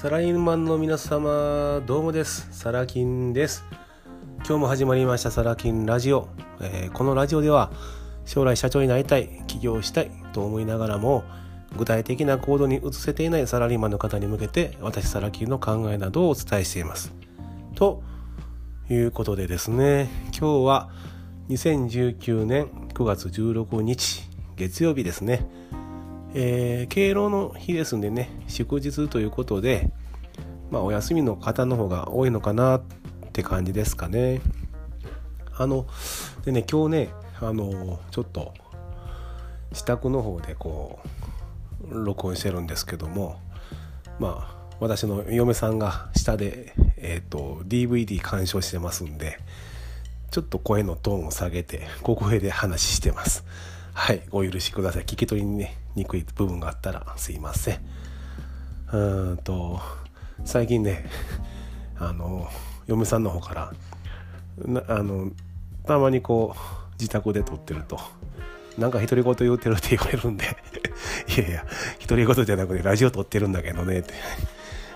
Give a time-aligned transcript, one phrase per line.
[0.00, 2.46] サラリーマンの皆様どうもです。
[2.52, 3.64] サラキンです。
[4.46, 6.28] 今日も始まりましたサラキンラジオ、
[6.60, 7.72] えー、このラジオでは
[8.24, 11.24] 将来社長になりたい起業したいと思いながらも
[11.76, 17.12] 具体的な行動に移せていないサラリーマンの方に向けて私サラキンの考えなどをお伝えしています。
[17.74, 18.04] と
[18.88, 20.08] いうことでですね。
[20.26, 20.90] 今日は
[21.48, 24.22] 2019年9月16日
[24.54, 25.57] 月曜日ですね。
[26.34, 29.90] えー、敬老の日ですんでね祝日ということで、
[30.70, 32.82] まあ、お休みの方の方が多いのかなっ
[33.32, 34.40] て感じですかね。
[35.56, 35.86] あの
[36.44, 37.08] でね今日ね
[37.40, 38.54] あのちょっと
[39.70, 41.00] 自宅の方でこ
[41.90, 43.40] う録音してるんですけども
[44.18, 49.38] まあ私の嫁さんが下で、えーと、DVD 鑑賞してますんで
[50.30, 53.44] ちょっと声のトーンを下げて小声で話してます。
[53.98, 55.02] はいご許しください。
[55.02, 57.78] 聞き取りにねにくい部分があったらすいません。
[58.92, 59.80] うんと
[60.44, 61.04] 最近ね
[61.98, 62.48] あの
[62.86, 63.72] 嫁さんの方から
[64.86, 65.32] あの
[65.84, 67.98] たまにこう自宅で撮ってると
[68.78, 70.44] なんか独り言言うてるって言われるんで
[71.36, 71.66] いやいや
[72.00, 74.14] 独り言じゃなくてラジオ撮ってるんだけどねって。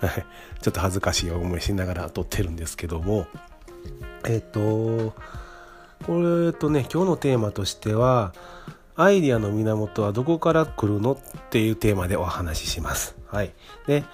[0.62, 3.26] ちょっと恥ずかしい思いしながら撮ってるんですけども
[4.24, 5.14] えっ、と
[6.06, 8.32] これとね今日のテーマとしては
[8.96, 11.18] アイディアの源はどこから来るのっ
[11.50, 13.16] ていうテーマでお話しします。
[13.26, 13.52] はい。
[13.86, 14.04] で、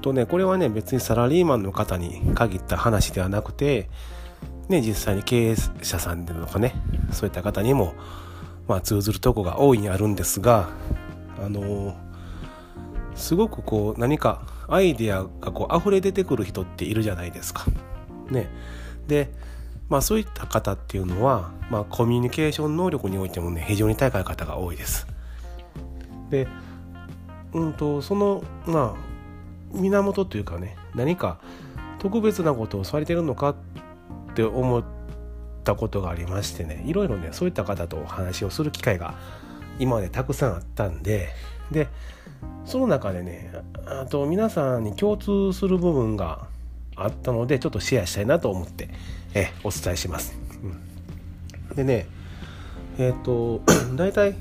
[0.00, 3.88] とね、これはね、別にサラリーマンの方に限った話ではなくて、
[4.68, 6.74] ね、実際に経営者さんとかね、
[7.12, 7.94] そういった方にも、
[8.66, 10.68] まあ、通ずるとこが大いにあるんですが、
[11.44, 11.94] あのー、
[13.14, 17.66] すごくこう、何かアイデアがこう、溢れ出てくる人っているじゃないですか。
[18.30, 18.48] ね。
[19.06, 19.30] で、
[19.92, 25.06] まあ、そういった方っていうのは、まあ、コミュニケーション能力においてもね非常に高い方が多いです。
[26.30, 26.48] で、
[27.52, 31.40] うんと、そのまあ源というかね何か
[31.98, 33.56] 特別なことをされてるのかっ
[34.34, 34.82] て思っ
[35.62, 39.18] たことがありましてねいろいろねそういった方とお話をする機会が
[39.78, 41.28] 今までたくさんあったんで
[41.70, 41.88] で
[42.64, 43.52] その中でね
[43.84, 46.48] あと皆さんに共通する部分が
[46.96, 48.88] あったのでちょっとシェアしたいなと思って
[49.34, 50.36] えお伝えします。
[51.70, 52.06] うん、でね
[52.98, 53.62] えっ、ー、と
[53.96, 54.34] 大体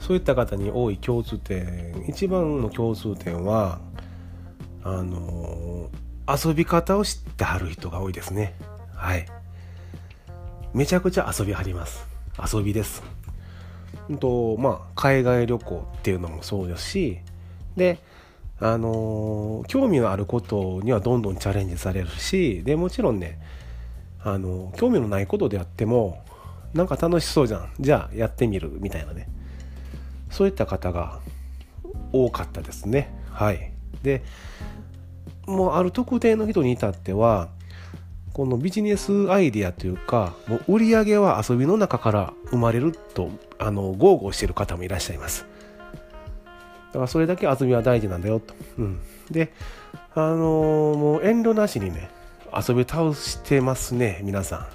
[0.00, 3.80] そういった方に多い共通点一番の共通点は
[4.82, 5.90] あの
[6.28, 8.54] 遊び方を知ってはる人が多いですね。
[8.94, 9.26] はい。
[10.72, 12.06] めちゃくちゃ遊びはります。
[12.52, 13.02] 遊びです。
[14.18, 17.18] とまあ海外旅行っていうのもそうですし
[17.76, 17.98] で
[18.60, 23.40] あの興味のあることにはどんどんチャレンジされるしでもちろんね
[24.22, 26.22] あの興味のないことであっても
[26.74, 27.72] なんか楽しそうじゃん。
[27.80, 29.28] じゃあやってみるみたいなね。
[30.30, 31.20] そういった方が
[32.12, 33.12] 多かったですね。
[33.30, 33.72] はい。
[34.02, 34.22] で
[35.46, 37.48] もうある特定の人に至っては
[38.32, 45.46] このビジネスアイディアというかもう売り上げは遊びの中から生まれるとあの豪語してる方もいらっしゃいます。
[46.90, 48.54] だからそれだけ遊びは大事なんだよと。
[48.78, 49.52] うん、で、
[50.14, 52.10] あのー、もう遠慮なしにね、
[52.52, 54.66] 遊び倒してますね、皆さん。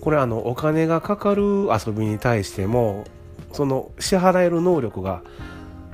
[0.00, 3.04] これあの、お金がかかる遊びに対しても、
[3.52, 5.22] その支払える能力が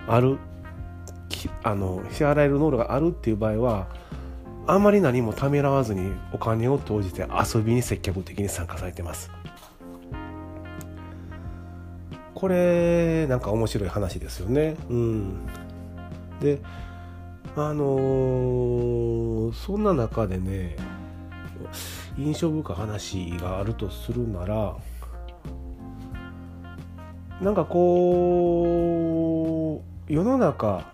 [0.06, 0.38] ある、
[1.62, 3.86] あの、支払える能力があるっていう場合は、
[4.66, 9.30] あまり何もためらわずにお金を投じて遊びに積極的に参加されてます。
[12.38, 14.76] これなんか面白い話ですよね。
[14.88, 15.44] うん、
[16.41, 16.60] で
[17.56, 20.76] あのー、そんな中でね
[22.16, 24.76] 印象深い話があるとするなら
[27.41, 27.82] なんかこ
[30.09, 30.93] う世の中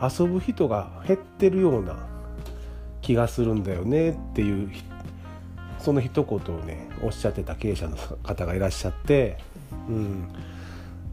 [0.00, 2.06] 遊ぶ人が減ってるような
[3.02, 4.70] 気がするんだよねっていう
[5.80, 9.38] その一言をねおっしゃってた経営者の方がいらっしゃって
[9.88, 10.28] うん、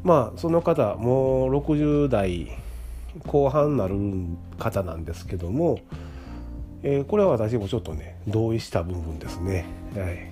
[0.04, 2.51] まあその方もう60代
[3.25, 3.95] 後半になる
[4.60, 5.80] 方なんですけども、
[6.83, 9.66] えー、これは私もちょっとね同意した部分ですね。
[9.95, 10.31] はい、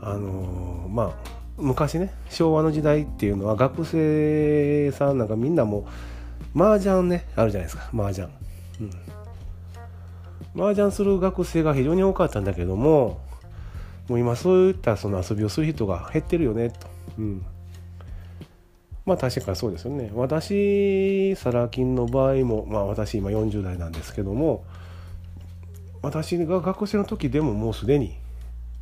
[0.00, 1.12] あのー、まあ
[1.56, 5.86] 昔ね昭和の時代っていうのは学生さんなんかみんなも
[6.54, 7.90] う麻雀ねあるじゃないですか。
[7.94, 8.28] 麻雀。
[8.80, 8.90] うん。
[10.56, 13.20] 麻雀する学生が非常に多かったんだけども
[14.08, 16.93] もう今そういったその遊びをする人が減ってるよねと。
[17.18, 17.44] うん、
[19.06, 20.10] まあ確かにそうですよね。
[20.14, 24.64] 私サラ金の場合もまあ私今40代なんですけども
[26.02, 28.16] 私が学生の時でももうすでに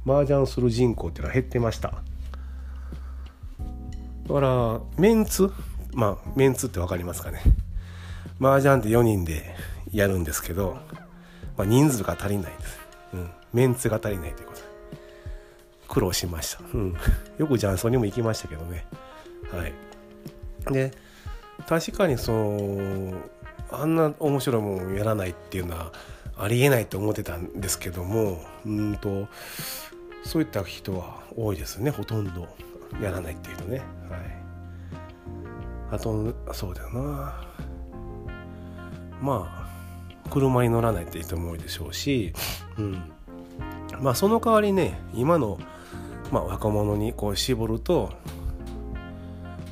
[0.06, 2.02] 麻雀する人口っていうのは減ってました。
[4.26, 5.52] だからメンツ
[5.92, 7.40] まあメンツって分かりますかね。
[8.40, 9.54] 麻雀って4人で
[9.92, 10.78] やるんですけど、
[11.56, 12.78] まあ、人数が足りないです、
[13.14, 14.61] うん、メンツが足りないということ。
[15.92, 16.96] 苦労しました、うん、
[17.36, 18.86] よく雀荘にも行きましたけどね。
[19.52, 19.74] はい。
[20.72, 20.90] で
[21.68, 23.14] 確かにその
[23.70, 25.92] あんな面白いもんやらないっていうのは
[26.38, 29.28] ありえないと思ってたんですけどもうんと
[30.24, 31.90] そういった人は多いですね。
[31.90, 32.48] ほとんど
[33.02, 33.82] やらないっていう人ね。
[34.08, 34.20] はい。
[35.90, 37.34] あとそうだよな。
[39.20, 39.66] ま
[40.24, 42.32] あ車に乗らないって人も多いでしょうし、
[42.78, 43.12] うん、
[44.00, 45.58] まあその代わりね今の、
[46.32, 48.10] まあ、若者にこう絞ると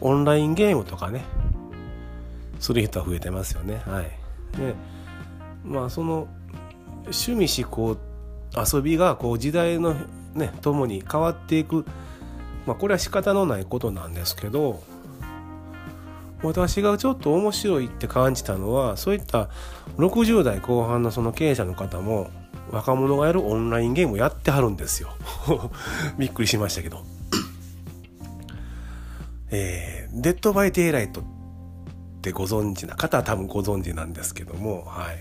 [0.02, 1.24] オンラインゲームとかね
[2.60, 3.82] する人は増えてますよね。
[3.86, 4.04] はい。
[4.58, 4.74] で
[5.64, 6.28] まあその
[7.04, 7.96] 趣味思考
[8.54, 9.94] 遊びがこう時代の
[10.34, 11.86] ねともに変わっていく
[12.66, 14.82] まあこれは仕方のないことなんですけど
[16.42, 19.48] 私がちょっと面白いって感じたのはそういった
[19.96, 22.30] 60代後半のその経営者の方も
[22.70, 25.10] 若者がやるオンラインゲームをやってはるんですよ。
[26.18, 27.04] びっくりしましたけど。
[29.52, 31.24] えー、デッドバイデイライトっ
[32.22, 35.16] てご存知な方は多分ご存知なんですけどもはい。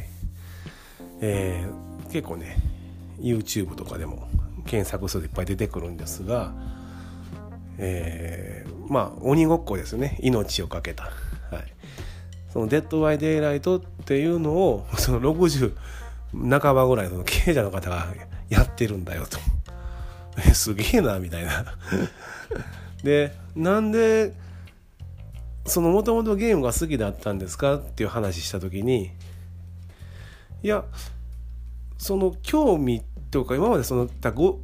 [1.21, 2.57] えー、結構ね
[3.19, 4.27] YouTube とかでも
[4.65, 6.53] 検索するといっぱい出てくるんですが
[7.79, 10.17] えー、まあ鬼ごっこですね。
[10.21, 11.09] 命を懸けた、は
[11.61, 11.73] い、
[12.51, 15.73] そのデッド・バイ・デイ・ライトっていうのをその60
[16.33, 18.07] 半ばぐらいの経営者の方が
[18.49, 19.39] やってるんだよと
[20.53, 21.65] すげえなみたいな
[23.03, 24.33] でなんで
[25.65, 29.11] そのもともとゲームが好きだったんですかっていう話した時に
[30.63, 30.83] いや
[31.97, 34.09] その興味とか今までその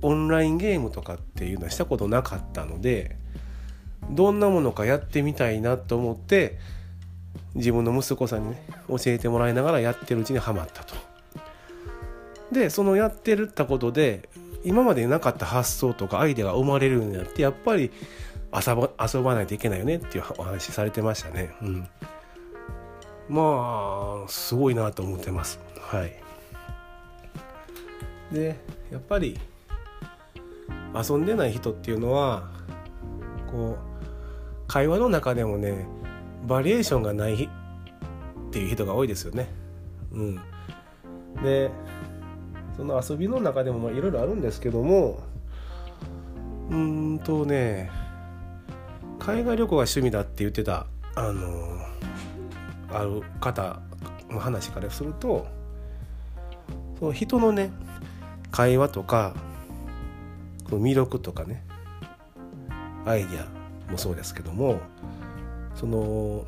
[0.01, 3.17] オンラインゲームとかっていうのはしたことなかったので
[4.09, 6.57] どんなものかやってみたいなと思って
[7.53, 10.95] 自分の息子さんにね教えてもらいながらやってるうちにはまったと。
[12.55, 14.29] でそのやってるったことで
[14.63, 17.91] 今までなかった発想とかアイデアが生まれるようになってやっぱり
[18.53, 21.53] 遊ば遊ばないといけないよねっていうお話されてましたね。
[21.61, 21.87] うん、
[23.27, 25.59] まあすごいなと思ってます。
[25.81, 26.13] はい。
[28.31, 28.55] で
[28.89, 29.37] やっぱり
[30.93, 32.49] 遊んでない人っていうのは
[33.51, 35.85] こう会話の中でもね
[36.47, 37.49] バリエーションがないっ
[38.51, 39.49] ていう人が多いですよね。
[40.13, 40.35] うん、
[41.43, 41.69] で
[42.75, 45.19] その遊びの中でもいろいろあるんですけども
[46.69, 47.89] うんとね
[49.19, 51.79] 海外旅行が趣味だって言ってたあの
[52.91, 53.79] ある方
[54.29, 55.47] の話からすると
[56.99, 57.71] その人のね
[58.51, 59.33] 会話とか
[60.65, 61.63] 魅力とかね
[63.05, 63.45] アイディ
[63.87, 64.79] アもそうですけども
[65.75, 66.45] その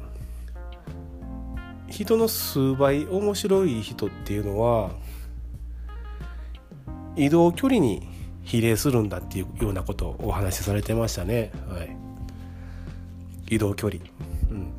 [1.88, 4.92] 人の数倍面白い人っていうのは
[7.18, 8.08] 移動距離に
[8.44, 11.52] 比例するんだっていうようなことをお話しされてましたね。
[11.68, 11.98] はい、
[13.56, 14.02] 移動距離、
[14.50, 14.72] うん、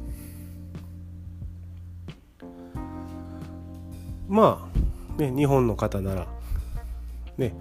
[4.28, 4.70] ま
[5.18, 6.26] あね日本の方なら
[7.36, 7.54] ね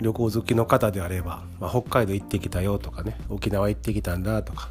[0.00, 4.68] 旅行好きの方であれば、まあ、北海道行ってきたよとかね沖縄行ってきたんだとか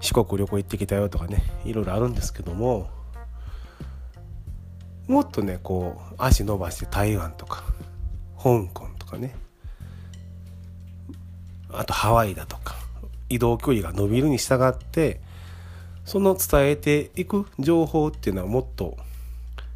[0.00, 2.88] 四国旅行行ってきたよとかねいろいろあるんですけども
[5.08, 7.64] もっとねこう足伸ばして台湾とか
[8.42, 9.34] 香港とかね。
[11.72, 12.74] あとハワイだとか
[13.28, 15.20] 移動距離が伸びるに従って
[16.04, 18.96] その伝えていく情報っていうのはもっと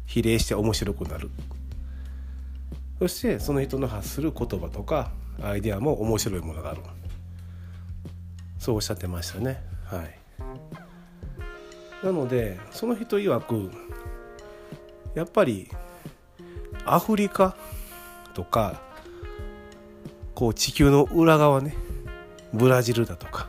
[0.05, 1.29] 比例して面白くなる。
[2.99, 6.81] そしてその人の発する言葉とかアイデアも面白いものがある。
[8.59, 9.61] そうおっしゃってましたね。
[9.85, 10.19] はい。
[12.05, 13.71] なのでその人曰く
[15.13, 15.69] やっぱり
[16.85, 17.55] アフリカ
[18.35, 18.79] とか
[20.35, 21.75] こう地球の裏側ね
[22.53, 23.47] ブラジルだとか。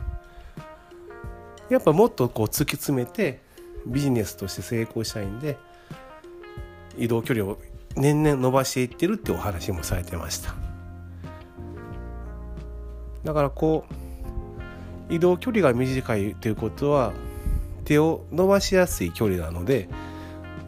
[1.69, 3.41] やっぱもっとこう突き詰めて
[3.85, 5.57] ビジネスとして成功したいんで
[6.97, 7.57] 移動距離を
[7.95, 10.55] 年々伸ばしていってるってお話もされてました。
[13.25, 13.83] だからこ
[15.09, 17.11] う移動距離が短いということは
[17.83, 19.89] 手を伸ばしやすい距離なので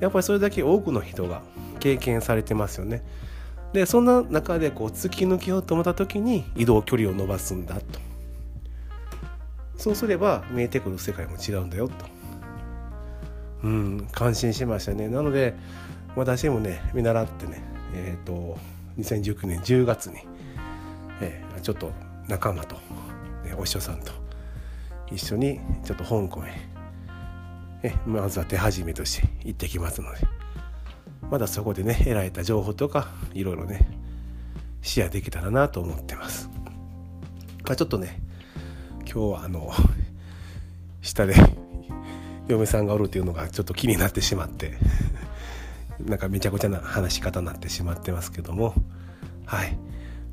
[0.02, 1.42] やっぱりそれだけ多くの人が
[1.80, 3.04] 経験されてますよね。
[3.74, 7.82] でそんな中でこう突き抜けようと思った時に移動距離を伸ばすんだと。
[9.78, 11.94] そうすれば見えてくる世界も違うんだよと。
[13.64, 15.08] うん感心しましたね。
[15.08, 15.54] なので
[16.16, 17.62] 私もね見習ってね
[17.94, 18.58] えっ、ー、と
[18.98, 20.18] 2019年10月に、
[21.22, 21.92] えー、ちょっと
[22.28, 22.76] 仲間と、
[23.46, 24.12] ね、お師匠さんと
[25.12, 26.52] 一緒にちょっと香港へ
[27.84, 30.39] えまずは手始めとして行ってきますので。
[31.30, 33.88] まだそこでね得られた情報とかいろいろね
[34.82, 36.50] シェアできたらなと思ってます。
[37.66, 38.22] まあ、ちょっとね
[39.02, 39.72] 今日はあの
[41.02, 41.36] 下で
[42.48, 44.74] 嫁さんがおるっていうのがちょっと気になってしまって
[46.00, 48.74] なんかめちゃくちゃな話し方になってしまってますけども
[49.46, 49.78] はい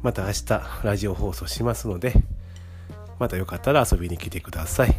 [0.03, 2.15] また明日ラジオ放送しますので
[3.19, 4.95] またよかったら遊びに来てください。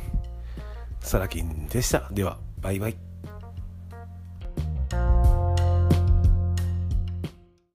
[0.99, 2.09] サラキンでした。
[2.11, 3.06] では、バイバイ。